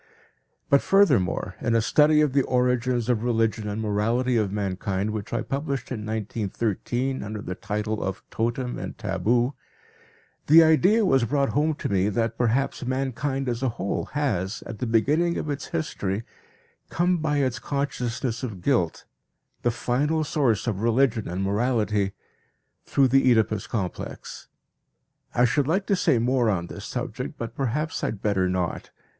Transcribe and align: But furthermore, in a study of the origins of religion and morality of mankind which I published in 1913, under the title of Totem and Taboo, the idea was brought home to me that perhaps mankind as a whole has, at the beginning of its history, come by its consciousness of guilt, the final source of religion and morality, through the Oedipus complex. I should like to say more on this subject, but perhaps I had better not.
But 0.67 0.81
furthermore, 0.81 1.53
in 1.61 1.75
a 1.75 1.79
study 1.83 2.21
of 2.21 2.33
the 2.33 2.41
origins 2.41 3.07
of 3.07 3.21
religion 3.21 3.67
and 3.69 3.79
morality 3.79 4.35
of 4.35 4.51
mankind 4.51 5.11
which 5.11 5.31
I 5.31 5.43
published 5.43 5.91
in 5.91 5.99
1913, 6.03 7.21
under 7.21 7.39
the 7.39 7.53
title 7.53 8.01
of 8.03 8.23
Totem 8.31 8.79
and 8.79 8.97
Taboo, 8.97 9.53
the 10.47 10.63
idea 10.63 11.05
was 11.05 11.25
brought 11.25 11.49
home 11.49 11.75
to 11.75 11.87
me 11.87 12.09
that 12.09 12.35
perhaps 12.35 12.83
mankind 12.83 13.47
as 13.47 13.61
a 13.61 13.69
whole 13.77 14.05
has, 14.15 14.63
at 14.65 14.79
the 14.79 14.87
beginning 14.87 15.37
of 15.37 15.51
its 15.51 15.67
history, 15.67 16.23
come 16.89 17.17
by 17.17 17.37
its 17.37 17.59
consciousness 17.59 18.41
of 18.41 18.63
guilt, 18.63 19.05
the 19.61 19.69
final 19.69 20.23
source 20.23 20.65
of 20.65 20.81
religion 20.81 21.27
and 21.27 21.43
morality, 21.43 22.13
through 22.87 23.07
the 23.09 23.29
Oedipus 23.31 23.67
complex. 23.67 24.47
I 25.35 25.45
should 25.45 25.67
like 25.67 25.85
to 25.85 25.95
say 25.95 26.17
more 26.17 26.49
on 26.49 26.65
this 26.65 26.85
subject, 26.85 27.37
but 27.37 27.53
perhaps 27.53 28.03
I 28.03 28.07
had 28.07 28.23
better 28.23 28.49
not. 28.49 28.89